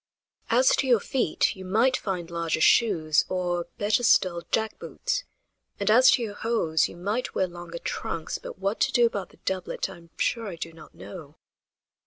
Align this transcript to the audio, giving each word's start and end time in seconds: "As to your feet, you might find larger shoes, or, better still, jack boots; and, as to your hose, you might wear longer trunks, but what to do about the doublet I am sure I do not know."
"As 0.49 0.75
to 0.77 0.87
your 0.87 0.99
feet, 0.99 1.55
you 1.55 1.63
might 1.63 1.95
find 1.95 2.31
larger 2.31 2.59
shoes, 2.59 3.23
or, 3.29 3.67
better 3.77 4.01
still, 4.01 4.41
jack 4.51 4.79
boots; 4.79 5.25
and, 5.79 5.91
as 5.91 6.09
to 6.13 6.23
your 6.23 6.33
hose, 6.33 6.89
you 6.89 6.97
might 6.97 7.35
wear 7.35 7.45
longer 7.45 7.77
trunks, 7.77 8.39
but 8.39 8.57
what 8.57 8.79
to 8.79 8.91
do 8.91 9.05
about 9.05 9.29
the 9.29 9.37
doublet 9.45 9.91
I 9.91 9.97
am 9.97 10.09
sure 10.17 10.47
I 10.47 10.55
do 10.55 10.73
not 10.73 10.95
know." 10.95 11.35